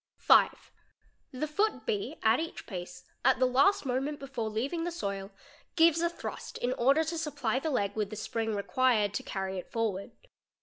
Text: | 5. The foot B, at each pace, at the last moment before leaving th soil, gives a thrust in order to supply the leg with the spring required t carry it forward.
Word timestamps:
| 0.09 0.17
5. 0.17 0.71
The 1.31 1.45
foot 1.45 1.85
B, 1.85 2.17
at 2.23 2.39
each 2.39 2.65
pace, 2.65 3.03
at 3.23 3.37
the 3.37 3.45
last 3.45 3.85
moment 3.85 4.17
before 4.19 4.49
leaving 4.49 4.81
th 4.81 4.91
soil, 4.95 5.29
gives 5.75 6.01
a 6.01 6.09
thrust 6.09 6.57
in 6.57 6.73
order 6.73 7.03
to 7.03 7.19
supply 7.19 7.59
the 7.59 7.69
leg 7.69 7.95
with 7.95 8.09
the 8.09 8.15
spring 8.15 8.55
required 8.55 9.13
t 9.13 9.21
carry 9.23 9.59
it 9.59 9.71
forward. 9.71 10.13